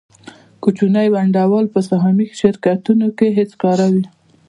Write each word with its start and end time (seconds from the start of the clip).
کوچني 0.63 1.07
ونډه 1.13 1.43
وال 1.51 1.65
په 1.73 1.79
سهامي 1.89 2.27
شرکتونو 2.39 3.07
کې 3.17 3.27
هېڅکاره 3.37 3.85
وي 3.93 4.05